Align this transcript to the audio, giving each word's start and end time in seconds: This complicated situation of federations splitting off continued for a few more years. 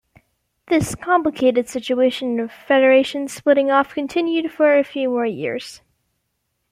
This 0.65 0.95
complicated 0.95 1.69
situation 1.69 2.39
of 2.39 2.51
federations 2.51 3.33
splitting 3.33 3.69
off 3.69 3.93
continued 3.93 4.51
for 4.51 4.75
a 4.75 4.83
few 4.83 5.09
more 5.11 5.27
years. 5.27 5.83